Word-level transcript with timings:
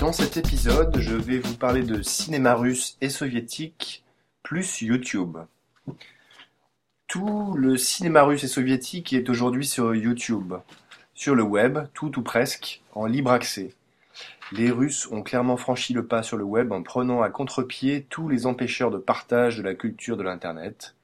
Dans 0.00 0.12
cet 0.12 0.36
épisode, 0.36 0.98
je 0.98 1.14
vais 1.14 1.38
vous 1.38 1.54
parler 1.54 1.84
de 1.84 2.02
cinéma 2.02 2.56
russe 2.56 2.96
et 3.00 3.08
soviétique 3.08 4.02
plus 4.42 4.80
YouTube. 4.80 5.38
Tout 7.06 7.54
le 7.56 7.76
cinéma 7.76 8.24
russe 8.24 8.42
et 8.42 8.48
soviétique 8.48 9.12
est 9.12 9.30
aujourd'hui 9.30 9.64
sur 9.64 9.94
YouTube, 9.94 10.54
sur 11.14 11.36
le 11.36 11.44
web, 11.44 11.78
tout 11.94 12.18
ou 12.18 12.22
presque, 12.22 12.82
en 12.96 13.06
libre 13.06 13.30
accès. 13.30 13.70
Les 14.50 14.72
Russes 14.72 15.06
ont 15.12 15.22
clairement 15.22 15.56
franchi 15.56 15.92
le 15.92 16.04
pas 16.04 16.24
sur 16.24 16.36
le 16.36 16.42
web 16.42 16.72
en 16.72 16.82
prenant 16.82 17.22
à 17.22 17.30
contre-pied 17.30 18.04
tous 18.10 18.28
les 18.28 18.44
empêcheurs 18.44 18.90
de 18.90 18.98
partage 18.98 19.56
de 19.56 19.62
la 19.62 19.74
culture 19.74 20.16
de 20.16 20.24
l'Internet. 20.24 20.96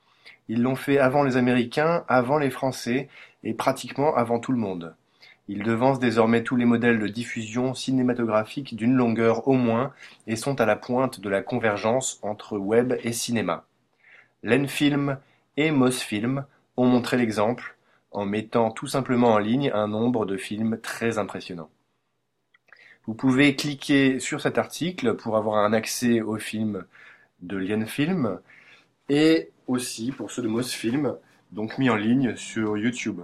Ils 0.49 0.61
l'ont 0.61 0.75
fait 0.75 0.99
avant 0.99 1.23
les 1.23 1.37
Américains, 1.37 2.05
avant 2.09 2.39
les 2.39 2.51
Français 2.51 3.09
et 3.45 3.55
pratiquement 3.55 4.17
avant 4.17 4.41
tout 4.41 4.51
le 4.51 4.59
monde. 4.59 4.97
Ils 5.53 5.65
devancent 5.65 5.99
désormais 5.99 6.45
tous 6.45 6.55
les 6.55 6.65
modèles 6.65 7.01
de 7.01 7.09
diffusion 7.09 7.75
cinématographique 7.75 8.77
d'une 8.77 8.95
longueur 8.95 9.49
au 9.49 9.55
moins 9.55 9.93
et 10.29 10.37
sont 10.37 10.61
à 10.61 10.65
la 10.65 10.77
pointe 10.77 11.19
de 11.19 11.29
la 11.29 11.43
convergence 11.43 12.21
entre 12.23 12.57
web 12.57 12.95
et 13.03 13.13
cinéma. 13.13 13.67
Lenfilm 14.45 15.19
et 15.57 15.73
Mosfilm 15.73 16.45
ont 16.77 16.87
montré 16.87 17.17
l'exemple 17.17 17.77
en 18.13 18.27
mettant 18.27 18.71
tout 18.71 18.87
simplement 18.87 19.33
en 19.33 19.39
ligne 19.39 19.73
un 19.75 19.89
nombre 19.89 20.25
de 20.25 20.37
films 20.37 20.79
très 20.81 21.19
impressionnant. 21.19 21.69
Vous 23.07 23.15
pouvez 23.15 23.57
cliquer 23.57 24.21
sur 24.21 24.41
cet 24.41 24.57
article 24.57 25.17
pour 25.17 25.37
avoir 25.37 25.65
un 25.65 25.73
accès 25.73 26.21
aux 26.21 26.39
films 26.39 26.85
de 27.43 27.57
Lienfilm 27.57 28.39
et 29.09 29.51
aussi 29.67 30.13
pour 30.13 30.31
ceux 30.31 30.43
de 30.43 30.49
Mosfilm, 30.49 31.17
donc 31.51 31.77
mis 31.77 31.91
en 31.91 31.97
ligne 31.97 32.37
sur 32.37 32.77
YouTube. 32.79 33.23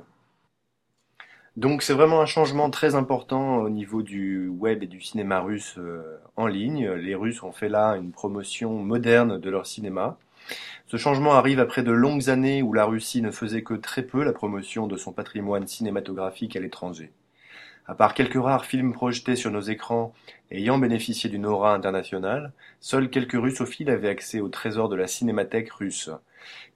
Donc 1.56 1.82
c'est 1.82 1.94
vraiment 1.94 2.20
un 2.20 2.26
changement 2.26 2.68
très 2.68 2.94
important 2.96 3.56
au 3.58 3.70
niveau 3.70 4.02
du 4.02 4.48
web 4.48 4.82
et 4.82 4.86
du 4.86 5.00
cinéma 5.00 5.40
russe 5.40 5.76
euh, 5.78 6.20
en 6.36 6.46
ligne. 6.46 6.90
Les 6.90 7.14
Russes 7.14 7.42
ont 7.42 7.52
fait 7.52 7.70
là 7.70 7.96
une 7.96 8.12
promotion 8.12 8.74
moderne 8.74 9.40
de 9.40 9.50
leur 9.50 9.66
cinéma. 9.66 10.18
Ce 10.86 10.98
changement 10.98 11.32
arrive 11.32 11.58
après 11.58 11.82
de 11.82 11.92
longues 11.92 12.28
années 12.28 12.62
où 12.62 12.74
la 12.74 12.84
Russie 12.84 13.22
ne 13.22 13.30
faisait 13.30 13.62
que 13.62 13.72
très 13.72 14.02
peu 14.02 14.22
la 14.22 14.34
promotion 14.34 14.86
de 14.86 14.98
son 14.98 15.12
patrimoine 15.12 15.66
cinématographique 15.66 16.56
à 16.56 16.60
l'étranger. 16.60 17.10
À 17.86 17.94
part 17.94 18.12
quelques 18.12 18.42
rares 18.42 18.66
films 18.66 18.92
projetés 18.92 19.34
sur 19.34 19.50
nos 19.50 19.62
écrans 19.62 20.12
ayant 20.50 20.76
bénéficié 20.76 21.30
d'une 21.30 21.46
aura 21.46 21.72
internationale, 21.72 22.52
seuls 22.80 23.08
quelques 23.08 23.40
russophiles 23.40 23.90
avaient 23.90 24.10
accès 24.10 24.40
au 24.40 24.48
trésor 24.48 24.90
de 24.90 24.96
la 24.96 25.06
cinémathèque 25.06 25.70
russe. 25.70 26.10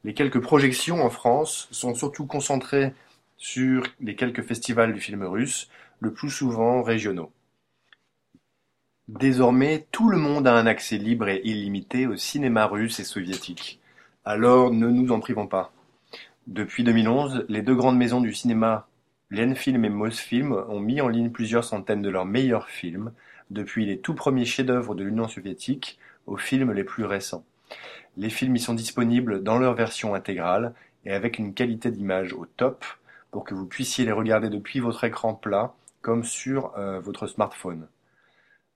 Les 0.05 0.15
quelques 0.15 0.41
projections 0.41 1.05
en 1.05 1.11
France 1.11 1.69
sont 1.71 1.95
surtout 1.95 2.25
concentrées 2.27 2.95
sur 3.41 3.83
les 4.01 4.15
quelques 4.15 4.43
festivals 4.43 4.93
du 4.93 5.01
film 5.01 5.25
russe, 5.25 5.71
le 5.99 6.13
plus 6.13 6.31
souvent 6.31 6.83
régionaux. 6.83 7.33
Désormais, 9.09 9.87
tout 9.91 10.09
le 10.09 10.19
monde 10.19 10.47
a 10.47 10.55
un 10.55 10.67
accès 10.67 10.99
libre 10.99 11.29
et 11.29 11.41
illimité 11.43 12.07
au 12.07 12.17
cinéma 12.17 12.67
russe 12.67 13.01
et 13.01 13.05
soviétique. 13.05 13.81
Alors 14.25 14.71
ne 14.71 14.89
nous 14.89 15.11
en 15.11 15.21
privons 15.21 15.49
pas. 15.49 15.73
Depuis 16.47 16.85
2011, 16.85 17.47
les 17.49 17.63
deux 17.63 17.75
grandes 17.75 17.97
maisons 17.97 18.21
du 18.21 18.35
cinéma, 18.35 18.87
Lenfilm 19.31 19.85
et 19.85 19.89
Mosfilm, 19.89 20.53
ont 20.53 20.81
mis 20.81 21.01
en 21.01 21.09
ligne 21.09 21.31
plusieurs 21.31 21.65
centaines 21.65 22.03
de 22.03 22.11
leurs 22.11 22.27
meilleurs 22.27 22.69
films, 22.69 23.11
depuis 23.51 23.87
les 23.87 23.99
tout 23.99 24.15
premiers 24.15 24.45
chefs-d'œuvre 24.45 24.95
de 24.95 25.03
l'Union 25.03 25.29
soviétique 25.29 25.99
aux 26.27 26.37
films 26.37 26.73
les 26.73 26.85
plus 26.85 27.05
récents. 27.05 27.45
Les 28.19 28.31
films 28.31 28.57
y 28.57 28.61
sont 28.61 28.75
disponibles 28.75 29.43
dans 29.43 29.59
leur 29.59 29.75
version 29.75 30.15
intégrale 30.15 30.75
et 31.07 31.13
avec 31.13 31.39
une 31.39 31.55
qualité 31.55 31.91
d'image 31.91 32.35
au 32.35 32.45
top, 32.45 32.85
pour 33.31 33.45
que 33.45 33.55
vous 33.55 33.67
puissiez 33.67 34.05
les 34.05 34.13
regarder 34.13 34.49
depuis 34.49 34.81
votre 34.81 35.05
écran 35.05 35.35
plat 35.35 35.75
comme 36.03 36.25
sur 36.25 36.77
euh, 36.77 37.01
votre 37.01 37.27
smartphone. 37.27 37.89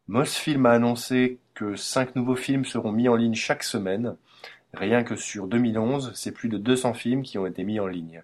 Mosfilm 0.06 0.66
a 0.66 0.72
annoncé 0.72 1.38
que 1.54 1.76
cinq 1.76 2.14
nouveaux 2.14 2.36
films 2.36 2.64
seront 2.64 2.92
mis 2.92 3.08
en 3.08 3.16
ligne 3.16 3.34
chaque 3.34 3.62
semaine. 3.62 4.16
Rien 4.74 5.02
que 5.02 5.16
sur 5.16 5.46
2011, 5.46 6.12
c'est 6.14 6.32
plus 6.32 6.48
de 6.48 6.58
200 6.58 6.94
films 6.94 7.22
qui 7.22 7.38
ont 7.38 7.46
été 7.46 7.64
mis 7.64 7.80
en 7.80 7.86
ligne. 7.86 8.22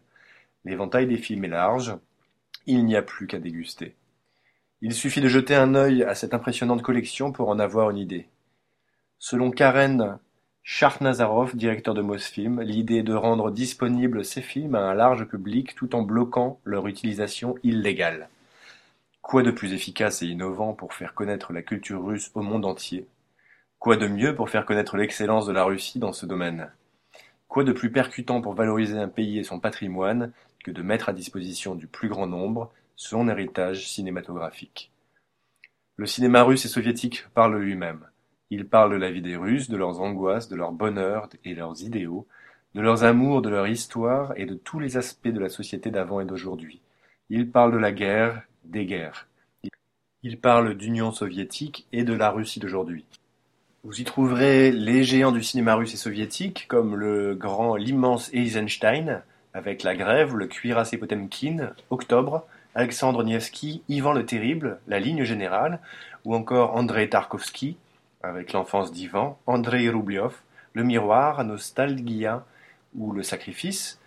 L'éventail 0.64 1.06
des 1.06 1.16
films 1.16 1.44
est 1.44 1.48
large. 1.48 1.96
Il 2.66 2.84
n'y 2.84 2.96
a 2.96 3.02
plus 3.02 3.26
qu'à 3.26 3.38
déguster. 3.38 3.96
Il 4.82 4.92
suffit 4.94 5.20
de 5.20 5.28
jeter 5.28 5.54
un 5.54 5.74
œil 5.74 6.02
à 6.02 6.14
cette 6.14 6.34
impressionnante 6.34 6.82
collection 6.82 7.32
pour 7.32 7.48
en 7.48 7.58
avoir 7.58 7.90
une 7.90 7.98
idée. 7.98 8.28
Selon 9.18 9.50
Karen 9.50 10.18
Nazarov, 11.00 11.56
directeur 11.56 11.94
de 11.94 12.02
Mosfilm, 12.02 12.60
l'idée 12.60 13.02
de 13.02 13.14
rendre 13.14 13.50
disponibles 13.50 14.24
ces 14.24 14.42
films 14.42 14.74
à 14.74 14.80
un 14.80 14.94
large 14.94 15.24
public 15.24 15.74
tout 15.74 15.94
en 15.94 16.02
bloquant 16.02 16.60
leur 16.64 16.86
utilisation 16.86 17.56
illégale. 17.62 18.28
Quoi 19.22 19.42
de 19.42 19.50
plus 19.50 19.72
efficace 19.72 20.22
et 20.22 20.26
innovant 20.26 20.74
pour 20.74 20.94
faire 20.94 21.14
connaître 21.14 21.52
la 21.52 21.62
culture 21.62 22.04
russe 22.04 22.30
au 22.34 22.42
monde 22.42 22.66
entier? 22.66 23.06
Quoi 23.78 23.96
de 23.96 24.06
mieux 24.06 24.34
pour 24.34 24.50
faire 24.50 24.66
connaître 24.66 24.96
l'excellence 24.96 25.46
de 25.46 25.52
la 25.52 25.64
Russie 25.64 25.98
dans 25.98 26.12
ce 26.12 26.26
domaine? 26.26 26.70
Quoi 27.48 27.64
de 27.64 27.72
plus 27.72 27.90
percutant 27.90 28.42
pour 28.42 28.54
valoriser 28.54 28.98
un 28.98 29.08
pays 29.08 29.38
et 29.38 29.44
son 29.44 29.60
patrimoine 29.60 30.32
que 30.62 30.70
de 30.70 30.82
mettre 30.82 31.08
à 31.08 31.12
disposition 31.12 31.74
du 31.74 31.86
plus 31.86 32.08
grand 32.08 32.26
nombre 32.26 32.70
son 32.96 33.28
héritage 33.28 33.88
cinématographique? 33.88 34.92
Le 35.96 36.06
cinéma 36.06 36.42
russe 36.42 36.64
et 36.66 36.68
soviétique 36.68 37.24
parle 37.34 37.56
lui-même. 37.56 38.09
Il 38.50 38.66
parle 38.66 38.92
de 38.92 38.96
la 38.96 39.12
vie 39.12 39.22
des 39.22 39.36
Russes, 39.36 39.68
de 39.68 39.76
leurs 39.76 40.00
angoisses, 40.00 40.48
de 40.48 40.56
leur 40.56 40.72
bonheur 40.72 41.28
et 41.44 41.54
leurs 41.54 41.82
idéaux, 41.82 42.26
de 42.74 42.80
leurs 42.80 43.04
amours, 43.04 43.42
de 43.42 43.48
leur 43.48 43.68
histoire 43.68 44.32
et 44.36 44.44
de 44.44 44.54
tous 44.54 44.80
les 44.80 44.96
aspects 44.96 45.28
de 45.28 45.38
la 45.38 45.48
société 45.48 45.90
d'avant 45.90 46.20
et 46.20 46.24
d'aujourd'hui. 46.24 46.80
Il 47.28 47.48
parle 47.48 47.72
de 47.72 47.78
la 47.78 47.92
guerre, 47.92 48.42
des 48.64 48.86
guerres. 48.86 49.28
Il 50.24 50.38
parle 50.38 50.76
d'Union 50.76 51.12
soviétique 51.12 51.86
et 51.92 52.02
de 52.02 52.12
la 52.12 52.30
Russie 52.30 52.58
d'aujourd'hui. 52.58 53.04
Vous 53.84 54.00
y 54.00 54.04
trouverez 54.04 54.72
les 54.72 55.04
géants 55.04 55.32
du 55.32 55.42
cinéma 55.42 55.76
russe 55.76 55.94
et 55.94 55.96
soviétique, 55.96 56.66
comme 56.68 56.96
le 56.96 57.34
grand, 57.34 57.76
l'immense 57.76 58.30
Eisenstein, 58.34 59.22
avec 59.54 59.84
La 59.84 59.94
Grève, 59.94 60.36
le 60.36 60.48
Cuirassé 60.48 60.98
Potemkin, 60.98 61.72
Octobre, 61.88 62.44
Alexandre 62.74 63.24
Nievski, 63.24 63.82
Ivan 63.88 64.12
le 64.12 64.26
Terrible, 64.26 64.80
La 64.86 64.98
Ligne 64.98 65.24
Générale, 65.24 65.80
ou 66.24 66.34
encore 66.34 66.76
Andrei 66.76 67.08
Tarkovsky, 67.08 67.76
avec 68.22 68.52
l'enfance 68.52 68.92
d'Ivan, 68.92 69.38
Andrei 69.46 69.88
Roubliov, 69.88 70.34
Le 70.74 70.84
Miroir, 70.84 71.44
Nostalgia 71.44 72.44
ou 72.96 73.12
Le 73.12 73.22
Sacrifice, 73.22 73.98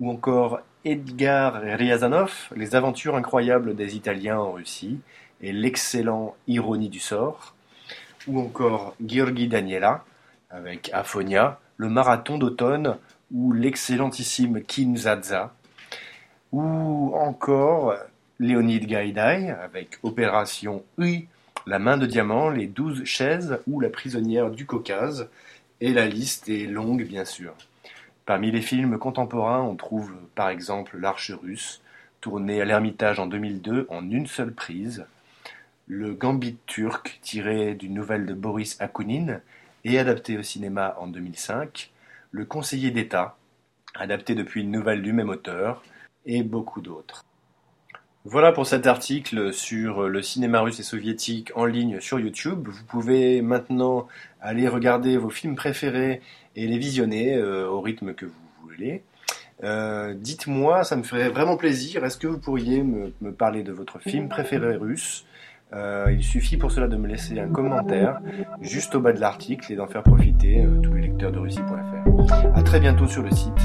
ou 0.00 0.10
encore 0.10 0.60
Edgar 0.84 1.60
Riazanov, 1.62 2.48
Les 2.54 2.74
aventures 2.74 3.16
incroyables 3.16 3.74
des 3.74 3.96
Italiens 3.96 4.38
en 4.38 4.52
Russie 4.52 5.00
et 5.40 5.52
l'excellent 5.52 6.34
Ironie 6.46 6.88
du 6.88 7.00
sort, 7.00 7.54
ou 8.26 8.40
encore 8.40 8.94
Georgi 9.04 9.48
Daniela 9.48 10.04
avec 10.50 10.90
Aphonia, 10.92 11.60
Le 11.76 11.88
marathon 11.88 12.38
d'automne 12.38 12.96
ou 13.32 13.52
l'excellentissime 13.52 14.62
Kinzaza, 14.62 15.52
ou 16.52 17.12
encore 17.14 17.94
Leonid 18.38 18.86
Gaïdaï 18.86 19.50
avec 19.50 19.98
Opération 20.02 20.82
U 20.96 21.26
la 21.68 21.78
main 21.78 21.98
de 21.98 22.06
diamant, 22.06 22.48
les 22.48 22.66
douze 22.66 23.04
chaises 23.04 23.60
ou 23.66 23.78
la 23.78 23.90
prisonnière 23.90 24.50
du 24.50 24.64
Caucase, 24.64 25.28
et 25.82 25.92
la 25.92 26.06
liste 26.06 26.48
est 26.48 26.66
longue 26.66 27.04
bien 27.06 27.26
sûr. 27.26 27.52
Parmi 28.24 28.50
les 28.50 28.62
films 28.62 28.98
contemporains, 28.98 29.60
on 29.60 29.76
trouve 29.76 30.14
par 30.34 30.48
exemple 30.48 30.96
L'Arche 30.96 31.30
russe, 31.30 31.82
tourné 32.22 32.62
à 32.62 32.64
l'Ermitage 32.64 33.20
en 33.20 33.26
2002 33.26 33.86
en 33.90 34.10
une 34.10 34.26
seule 34.26 34.54
prise, 34.54 35.04
Le 35.86 36.14
Gambit 36.14 36.56
turc, 36.64 37.18
tiré 37.20 37.74
d'une 37.74 37.92
nouvelle 37.92 38.24
de 38.24 38.32
Boris 38.32 38.80
Akunin 38.80 39.40
et 39.84 39.98
adapté 39.98 40.38
au 40.38 40.42
cinéma 40.42 40.96
en 40.98 41.06
2005, 41.06 41.92
Le 42.30 42.46
Conseiller 42.46 42.92
d'État, 42.92 43.36
adapté 43.94 44.34
depuis 44.34 44.62
une 44.62 44.70
nouvelle 44.70 45.02
du 45.02 45.12
même 45.12 45.28
auteur, 45.28 45.82
et 46.24 46.42
beaucoup 46.42 46.80
d'autres. 46.80 47.27
Voilà 48.24 48.52
pour 48.52 48.66
cet 48.66 48.86
article 48.86 49.52
sur 49.52 50.08
le 50.08 50.22
cinéma 50.22 50.60
russe 50.60 50.80
et 50.80 50.82
soviétique 50.82 51.52
en 51.54 51.64
ligne 51.64 52.00
sur 52.00 52.18
YouTube. 52.18 52.66
Vous 52.68 52.84
pouvez 52.84 53.42
maintenant 53.42 54.08
aller 54.40 54.66
regarder 54.66 55.16
vos 55.16 55.30
films 55.30 55.54
préférés 55.54 56.20
et 56.56 56.66
les 56.66 56.78
visionner 56.78 57.36
euh, 57.36 57.68
au 57.68 57.80
rythme 57.80 58.14
que 58.14 58.26
vous 58.26 58.32
voulez. 58.64 59.02
Euh, 59.62 60.14
dites-moi, 60.14 60.82
ça 60.82 60.96
me 60.96 61.04
ferait 61.04 61.28
vraiment 61.28 61.56
plaisir. 61.56 62.04
Est-ce 62.04 62.18
que 62.18 62.26
vous 62.26 62.38
pourriez 62.38 62.82
me, 62.82 63.12
parler 63.32 63.62
de 63.62 63.72
votre 63.72 64.00
film 64.00 64.28
préféré 64.28 64.74
russe? 64.74 65.24
Euh, 65.72 66.06
Il 66.10 66.24
suffit 66.24 66.56
pour 66.56 66.72
cela 66.72 66.88
de 66.88 66.96
me 66.96 67.06
laisser 67.06 67.38
un 67.38 67.48
commentaire 67.48 68.20
juste 68.60 68.96
au 68.96 69.00
bas 69.00 69.12
de 69.12 69.20
l'article 69.20 69.72
et 69.72 69.76
d'en 69.76 69.86
faire 69.86 70.02
profiter 70.02 70.66
tous 70.82 70.92
les 70.92 71.02
lecteurs 71.02 71.30
de 71.30 71.38
Russie.fr. 71.38 72.56
A 72.56 72.62
très 72.62 72.80
bientôt 72.80 73.06
sur 73.06 73.22
le 73.22 73.30
site 73.30 73.60